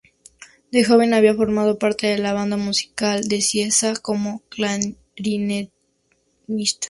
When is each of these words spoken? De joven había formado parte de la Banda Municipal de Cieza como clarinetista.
De 0.71 0.83
joven 0.83 1.13
había 1.13 1.35
formado 1.35 1.77
parte 1.77 2.07
de 2.07 2.17
la 2.17 2.33
Banda 2.33 2.57
Municipal 2.57 3.27
de 3.27 3.39
Cieza 3.39 3.93
como 3.97 4.41
clarinetista. 4.49 5.69